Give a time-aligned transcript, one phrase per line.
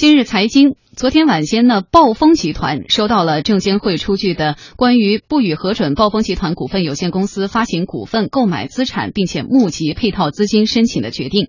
[0.00, 11.46] 今日财经，昨天晚间呢，暴风集团收到了证监会出具的关于不予核准暴风集团股份有限公司发行股份、购买资产，并且募集配套资金申请的决定。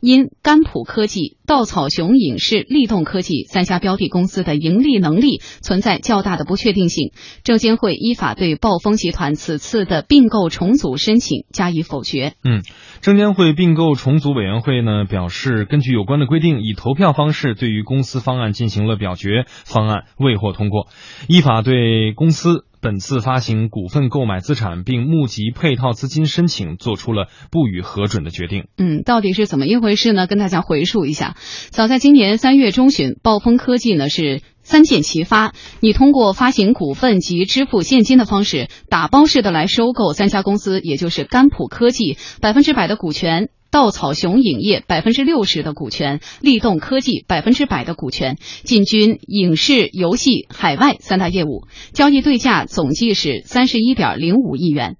[0.00, 7.10] 因甘普科技、稻草熊影视、立动科技三家标的公司的盈利能力存在较大的不确定性，
[7.42, 12.34] 证监会依法对暴风集团此次的并购重组申请加以否决。
[12.44, 12.62] 嗯，
[13.00, 20.88] 证监会并购重组委员会呢表示，根据有关的规定，以投票方式对于公司方案进行行了表决，方案未获通过，
[21.28, 28.68] 依法对公司本次发行股份、购买资产并募集配套资金申请做出了不予核准的决定。
[28.76, 30.26] 嗯，到底是怎么一回事呢？
[30.26, 31.36] 跟大家回述一下，
[31.70, 43.48] 早在今年三月中旬，暴风科技呢是三箭齐发，你通过发行股份及支付现金的方式，打包式的来收购三家公司，也就是甘普科技百分之百的股权。
[43.76, 54.96] 稻草熊影业百分之六十的股权，立动科技百分之百的股权，进军影视、游戏、海外三大业务，交易对价总计是三十一点零五亿元。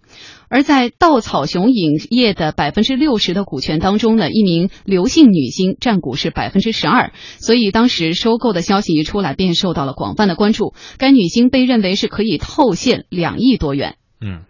[0.50, 10.74] 而在稻草熊影业的百分之六十的股权当中呢，一名刘姓女星占股是百分之十二，所以当时收购的消息一出来，便受到了广泛的关注。
[10.98, 13.97] 该女星被认为是可以套现两亿多元。
[14.20, 14.42] 嗯。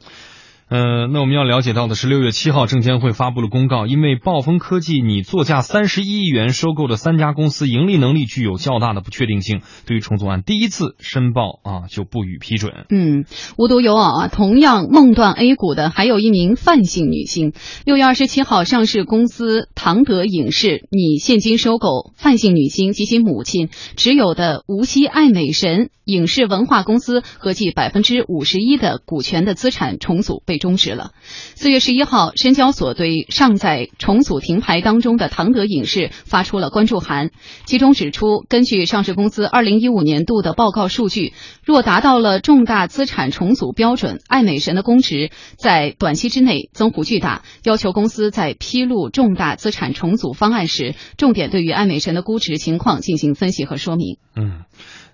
[0.69, 12.85] 呃，那我们要了解到的是，六月七号，证监会发布了公告，因为暴风科技拟作价三十一亿元收购的三家公司盈利能力具有较大的不确定性，对于重组案第一次申报啊就不予批准。
[12.91, 17.53] 嗯，无独有偶啊，同样梦断 A 股的还有一名范姓女星。
[17.85, 30.56] 六月二十七号，上市公司唐德影视拟现金收购范姓女星及其母亲持有的无锡爱美神影视文化公司合计百分之五十一的股权的资产重组被。
[30.59, 31.13] 终止了。
[31.55, 37.31] 四月十一号，深交所对尚在重组停牌当中的唐德影视发出了关注函，
[37.65, 41.33] 其中指出，根据上市公司二零一五年度的报告数据，
[41.65, 54.19] 若达到了重大资产重组标准，爱美神的估值在短期之内增幅巨大，要求公司在披露重大资产重组方案时，重点对于爱美神的估值情况进行分析和说明。
[54.35, 54.65] 嗯。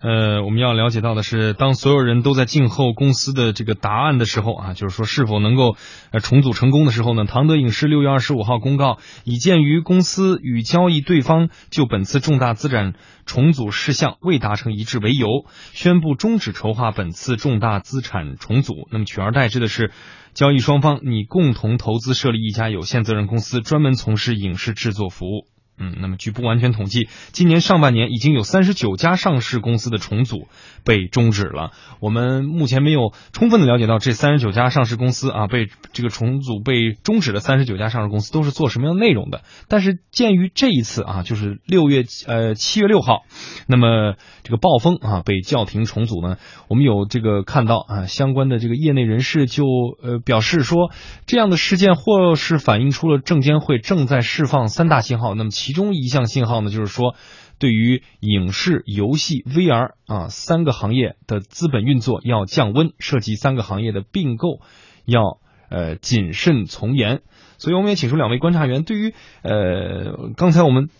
[0.02, 5.76] 呃，我们要了解到的是，当所有人都在静候公司的这个答案的时候啊，就是说是否能够
[6.10, 7.24] 呃重组成功的时候呢？
[7.24, 12.94] 唐德影视六月二十五号公告，以鉴于公司与交易对方就本次重大资产
[13.26, 18.88] 重组事项未达成一致为由，宣布终止筹划本次重大资产重组。
[18.90, 19.92] 那么取而代之的是，
[20.34, 25.51] 交易双方拟共同投资设立一家有限责任公司，专门从事影视制作服务。
[25.78, 30.46] 嗯，那么据不完全统计，今年上半年已经有三十九家上市公司的重组
[30.84, 31.72] 被终止了。
[31.98, 39.42] 我们目前没有充分的了解到这三十九家上市公司啊被这个重组被终止的三十九家上市公司都是做什么样内容的。
[39.68, 43.22] 但是鉴于这一次啊，就是六月呃七月六号，
[43.66, 46.36] 那么这个暴风啊被叫停重组呢，
[46.68, 49.64] 我们有这个看到啊相关的这个业内人士就
[50.02, 50.92] 呃表示说，
[51.26, 55.34] 这样的事件或是反映出了证监会正在释放三大信号。
[55.34, 57.14] 那么其中一项信号呢，就是说，
[57.60, 64.58] 对于影视、游戏、VR 啊三个行业的资本运作要降温，涉及三个行业的并购
[65.04, 65.38] 要
[65.70, 67.20] 呃谨慎从严。
[67.58, 70.90] 所以我们也请出两位观察员，对于呃刚才我们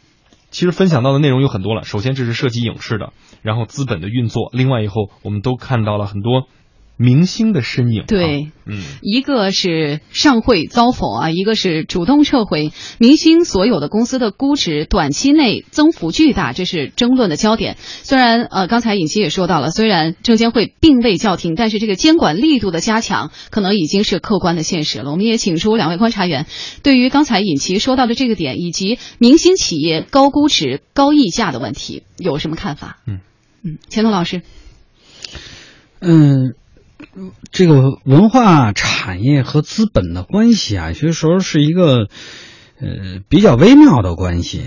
[0.53, 1.83] 其实分享到的内容有很多了。
[1.83, 3.13] 首先这是涉及影视的，
[3.43, 6.47] 然后资本的运作，另外以后我们都看到了很多。
[7.03, 12.71] 明星的身影，对，嗯，一个是上会遭否啊，一个是主动撤回。
[12.99, 17.77] 明星所有的公司的估值短期内增幅巨大，这是争论的焦点。
[17.81, 25.11] 虽然呃，刚才尹奇也说到了，虽然证监会并未叫停，但是这个监管力度的加强，可能已经是客观的现实了。
[25.11, 26.47] 我们也请出两位观察员，
[26.85, 32.99] 对于刚才尹奇说到的这个点，以及明星企业高估值、高溢价的问题，有什么看法？
[33.09, 33.19] 嗯
[33.65, 34.43] 嗯，钱东老师，
[36.01, 36.55] 嗯。
[37.51, 42.09] 这个文化产业和资本的关系啊，有些时候是一个
[42.81, 44.63] 呃比较微妙的关系。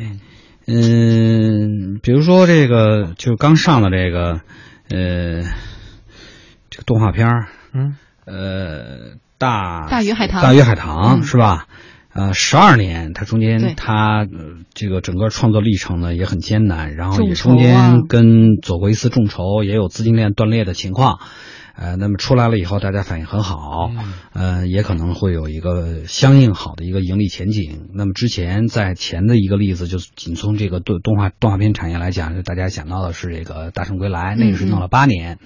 [0.68, 4.42] 嗯，比如说这个就刚上的这个
[4.90, 5.44] 呃
[6.70, 7.96] 这个动画片儿，嗯
[8.26, 11.68] 呃大大鱼海棠，大鱼海棠是吧？
[12.14, 14.26] 呃，十二年，它中间它
[14.74, 21.20] 这个整个创作历程呢也很艰难，然后也中间跟走过一次众筹，也有资金链断裂的情况。
[21.78, 23.92] 呃，那么出来了以后，大家反应很好，
[24.32, 27.90] 呃，也可能会有一个相应好的一个盈利前景。
[27.94, 35.38] 那么之前在前的一个例子，就是仅从这个动动画动画片产业来讲，就大家想到的是这个《大圣归来》，那个是弄了八年，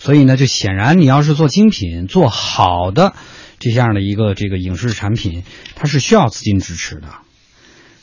[0.00, 3.14] 所以呢，就显然你要是做精品、做好的
[3.60, 5.44] 这样的一个这个影视产品，
[5.76, 7.06] 它是需要资金支持的。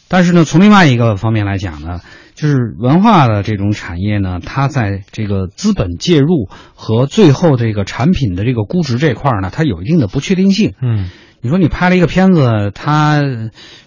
[0.07, 2.00] 但是呢，从另外一个方面来讲呢。
[2.35, 10.73] 就是文化的这种产业呢，它在这个资本介入和最后这个产品的这个估值这块呢，它有一定的不确定性。
[10.81, 11.09] 嗯，
[11.39, 13.21] 你说你拍了一个片子，它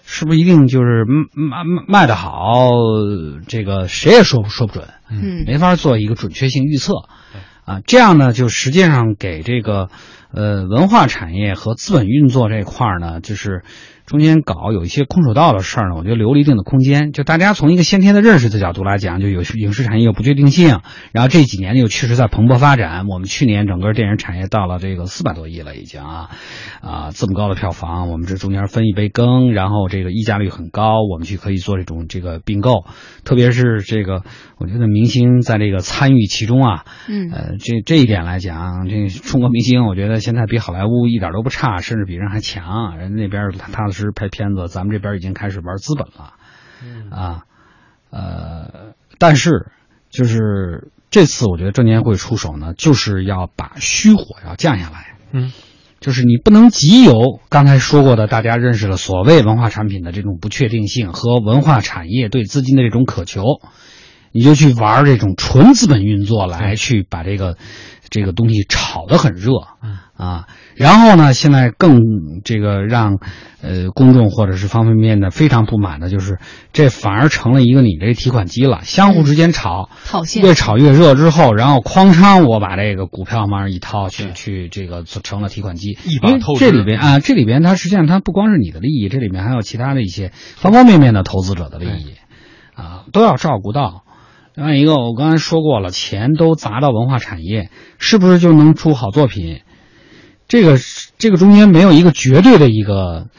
[0.03, 1.05] 是不是一定就是
[1.35, 2.71] 卖卖卖的好？
[3.47, 6.93] 这个谁也说说不准，嗯，没法做一个准确性预测。
[7.65, 9.89] 啊，这样呢，就实际上给这个
[10.33, 13.63] 呃文化产业和资本运作这块呢，就是。
[14.09, 17.11] 中间搞有一些空手道的事儿呢，我觉得留了一定的空间。
[17.11, 20.79] 就大家从一个先天的认识的角度来讲，就有影视产业有不确定性。
[21.11, 23.05] 然后这几年又确实在蓬勃发展。
[23.07, 26.31] 我们去年整个电影产业到了这个四百多亿了，已经啊
[26.81, 32.85] 啊这么高的票房，我们这中间分一杯羹，然后这个溢价率很高，我们去可以做这种这个并购。
[33.23, 34.23] 特别是这个，
[34.57, 42.97] 我觉得明星在这个参与其中啊，嗯呃这这一点来讲，这中国明星我觉得现在比好莱坞一点都不差，甚至比人还强。
[42.97, 43.98] 人那边他他的。
[44.05, 46.33] 是拍片子，咱们这边已经开始玩资本了，
[47.15, 47.43] 啊，
[48.09, 49.71] 呃，但是
[50.09, 55.51] 就是这次我觉得证监会出手呢，就是要把虚火要降下来，嗯，
[55.99, 63.43] 就是你不能极有刚才说过的，大家认识了所谓文化产品的这种不确定性和文化产业对资金的这种渴求，
[64.31, 67.57] 你就去玩这种纯资本运作来去把这个。
[68.09, 69.51] 这个东西炒得很热，
[70.15, 71.99] 啊，然后呢，现在更
[72.43, 73.19] 这个让
[73.61, 76.39] 呃公众或者是方方面面的非常不满的就是，
[76.73, 79.89] 这反而成了一个你这提款机了，相互之间炒，
[80.41, 92.13] 越炒越热之后，然后哐嚓我把这个股票往上一掏，去去这个成了提款机，一把透这里边啊，这里边它实际上它不光是你的利益，这里面还有其他的一些方方面面的投资者的利益，
[92.73, 94.03] 啊，都要照顾到。
[94.59, 99.61] 另外一个，我刚才说过了，钱都砸到文化产业，是不是就能出好作品？
[100.49, 100.77] 这个
[101.17, 103.29] 这个中间没有一个绝对的一个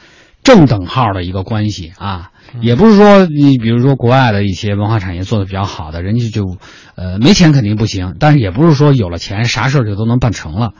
[0.42, 2.30] 正等号的一个关系啊，
[2.62, 6.56] 也不是说你比如说国外的一些文化产业做的比较好的，人家就
[6.94, 10.72] 呃没钱肯定不行，但是也不是说有了钱啥事儿就都能办成了，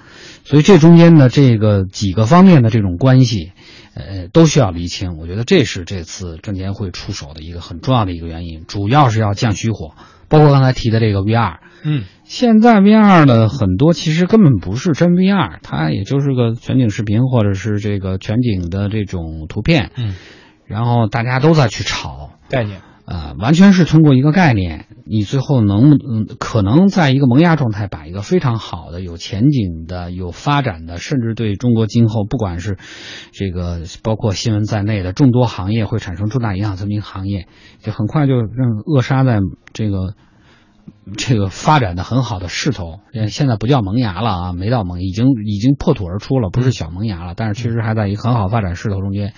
[0.44, 3.52] 所以这中间的这个几个方面的这种关系，
[3.92, 5.18] 呃都需要厘清。
[5.18, 9.92] 我觉得这是这次证监会出手的一个很重要的一个原因，主要是要降虚火。
[10.30, 20.14] 包括刚才提的这个 VR，嗯，现在 VR 的很多其实根本不是真 VR，它也就是个全景视频或者是这个全景的这种图片，嗯，
[20.66, 22.30] 然后大家都在去炒。
[22.48, 22.80] 概念，
[23.10, 32.78] 啊，完全是通过一个概念，你最后能嗯可能在一个萌芽状态，把一个非常好的、有前景的、有发展的，甚至对中国今后不管是
[33.32, 37.48] 这个包括新闻在内的众多行业会产生重大影响这么一个行业，
[37.82, 39.40] 就很快就让扼杀在
[39.72, 40.14] 这个。
[41.16, 49.32] 这个发展的很好的势头，现在不叫萌芽了啊，没到萌，已经已经破土而出了，不是小萌芽了，但是确实还在一个很好发展势头中间。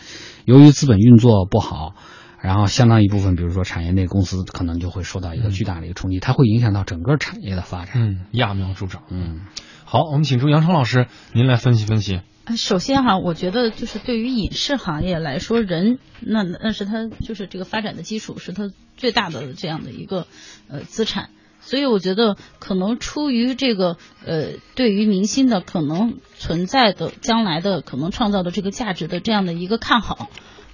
[0.44, 1.94] 由于资本运作不好，
[2.42, 7.94] 然后相当一部分，比如说产业内公司可能就会受到一个巨大的一个冲击，它会影响到整个产业的发展。
[7.94, 9.04] 嗯，揠苗助长。
[9.10, 9.42] 嗯，
[9.84, 12.20] 好，我们请出杨超老师，您来分析分析。
[12.56, 20.26] 首先哈，我觉得就是对于影视行业来说，人那那是他就是这个发展的基础，是他最大的这样的一个
[20.68, 21.30] 呃资产。
[21.60, 23.96] 所以我觉得，可能出于这个
[24.26, 30.28] 呃，对于明星的可能存在的将来的可能创造的这个价值的这样的一个看好，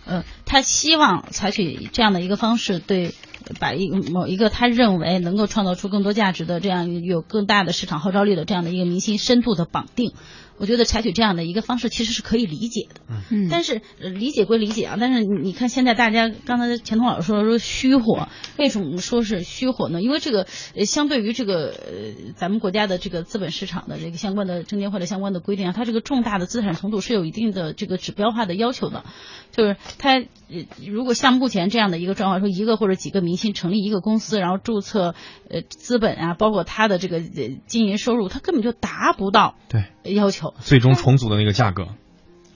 [0.08, 3.14] 呃，他希望采取这样的一个方式，对，
[3.61, 10.12] 把一某一个他认为能够创造出更多价值的这样有更大的市场号召力的这样的一个明星深度的绑定。
[10.61, 18.26] 我觉得采取这样的一个方式其实是可以理解的，嗯，但是理解归理解啊，但是你看现在大家刚才钱彤老师说说虚火，
[18.57, 20.02] 为什么说是虚火呢？
[20.02, 29.04] 因为这个呃，相对于这个呃咱们国家的这个资本市场的这个相关的证监会的相关的规定啊，它这个重大的资产重组是有一定的这个指标化的要求的，
[29.52, 30.25] 就是它
[30.87, 35.14] 如果像目前这样的一个状况，说一个或者几个明星成立一个公司，然后注册
[35.50, 40.55] 呃资本啊，包括他的这个呃经营收入，他根本就达不到对要求。
[40.61, 41.88] 最终重组的那个价格，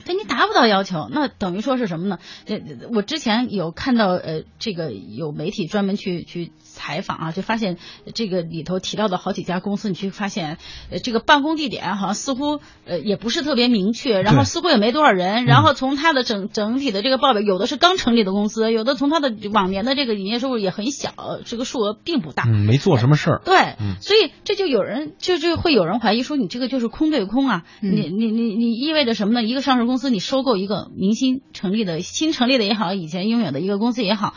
[0.04, 2.18] 对你达不到要求，那等于说是什么呢？
[2.46, 2.58] 呃，
[2.94, 6.52] 我之前有看到，呃，这个有媒体专门去去。
[6.74, 7.76] 采访啊，就发现
[8.14, 10.56] 这个里头提到的好几家公司，你去发现，
[10.90, 21.12] 呃，这个办公地点好像似乎呃也不是特别明确，然后似乎也没多少人，然后从它的整整体的这个报表，有的是刚成立的公司，有的从它的往年的这个营业收入也很小，
[21.44, 29.42] 这个数额并不大，嗯，没做什么事儿，对，所以这就有人就就会有人怀疑说，你这个就是空对空啊，你你你你意味着什么呢？
[29.42, 34.32] 一个上市公公司你收购一个明星成立的新成立的也好，以前拥有的一个公司也好。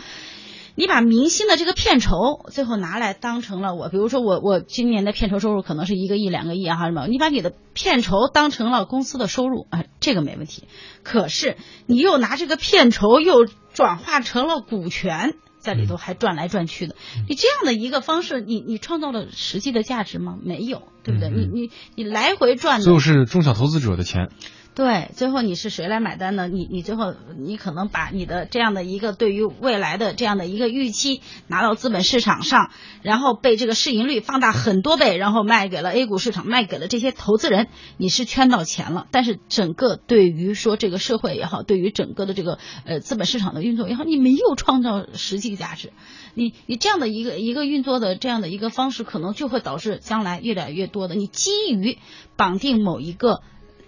[0.75, 2.11] 你把明星的这个片酬
[2.51, 7.07] 最后拿来当成了我，比如说我我今年的片酬收入可能是一个亿两个亿啊，什么？
[7.07, 10.65] 你把你的片酬当成了公司的收入啊， 这个没问题。
[11.03, 15.35] 可是你又拿这个片酬又转化成了股权。
[15.57, 16.95] 在里头还转来转去的。
[17.27, 20.37] 你这样的一个方式，你你创造了实际的价值吗？
[20.43, 21.31] 没有，对不对？
[21.31, 24.29] 你你你来回转，最后是中小投资者的钱。
[24.75, 26.49] 对，最后你是谁来买单呢？
[26.49, 39.07] 你你最后你可能把你的这样的一个对于未来的这样的一个预期拿到资本市场上，然后被这个市盈率放大很多倍，然后卖给了 A 股市场，卖给了这些投资人，你是圈到钱了。
[39.11, 45.93] 但是整个对于说这个社会也好，对于整个的这个呃资本市场的运作也好，你没有创造实际价值。
[46.33, 51.97] 你你这样的一个一个运作的这样的一个方式，可能就会导致将来越来越多的你基于
[52.35, 53.39] 绑定某一个。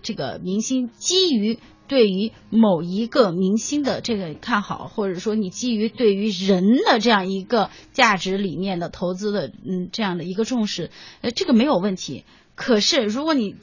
[0.01, 12.25] 这个明星基于对于某一个明星的这个看好，或者说你基于对于人的这样一个价值理念的投资的，嗯，这样的一个重视，呃，这个没有问题。
[12.56, 13.56] 可是如果你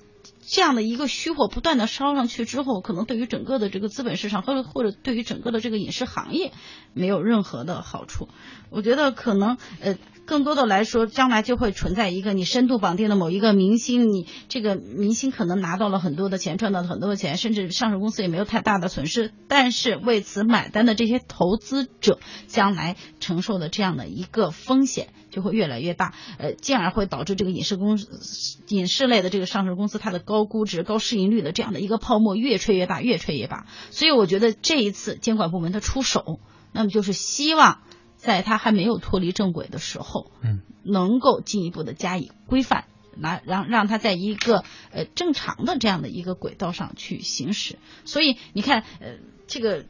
[0.46, 6.52] 这样的一个虚火不断的烧上去之后，可能对于整个的这个资本市场，或者或者对于整个的这个影视行业，
[6.92, 8.28] 没有任何的好处。
[8.70, 9.96] 我觉得可能呃。
[10.26, 19.34] 更多的来说，将来就会存在一个你深度绑定的某一个明星，你这个明星可能拿到了很多的钱，赚到了很多的钱，甚至上市公司也没有太大的损失。
[19.48, 33.66] 但是为此买单的这些投资者，将来承受的这样的一个风险就会越来越大，呃，进而会导致这个影视公司、影视类的这个上市公司它的高估值、高市盈率的这样的一个泡沫越吹越大，越吹越大。
[33.90, 36.40] 所以我觉得这一次监管部门的出手，
[36.72, 37.78] 那么就是希望。
[38.16, 42.86] 在他还没有脱离正轨的时候，嗯，能够进一步的加以规范，
[43.18, 47.78] 来让让他在一个呃正常的这样的一个轨道上去行驶。
[48.06, 49.84] 所以你看，呃，这个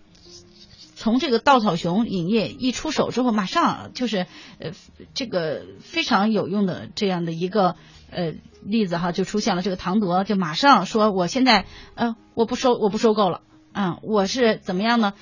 [0.96, 4.26] 从这个稻草熊影业一出手之后，马上就是
[4.58, 4.72] 呃
[5.14, 7.76] 这个非常有用的这样的一个
[8.11, 8.34] 呃
[8.64, 9.62] 例子哈，就出现了。
[9.62, 13.40] 这个唐德就马上说，我现在呃我不收我不收购了，
[13.73, 15.14] 嗯，我是怎么样呢？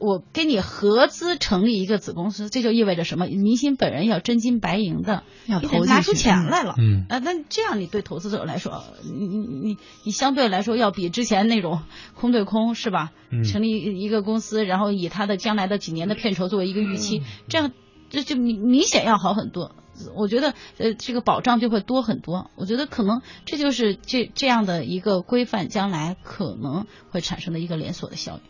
[0.00, 3.26] 我跟你合资成立一个子公司，这就意味着什么？
[3.26, 6.76] 明星本人要真金白银的，要投拿出钱来了。
[6.78, 11.82] 嗯，啊，那这样你对投资者来说，你你你你相对来说要比之前那种
[12.14, 13.10] 空对空是吧？
[13.30, 17.72] 嗯，成立一个公司，然后以他的将来的几年的片酬作为一个预期，这样
[18.08, 19.72] 这就明明显要好很多。
[20.14, 22.50] 我觉得呃，这个保障就会多很多。
[22.54, 28.40] 我觉得可能这就是这这样的一个规范，将来可能会产生的一个连锁的效应。